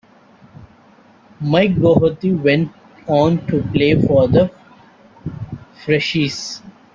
[1.41, 2.71] Mike Doherty went
[3.05, 4.51] on to play for The
[5.85, 6.63] Freshies.